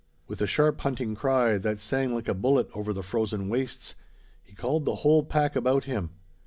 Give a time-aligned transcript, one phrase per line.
[0.25, 3.93] With a sharp hunting cry, that sang like a bullet over the frozen wastes,
[4.41, 6.09] he called the whole pack about him.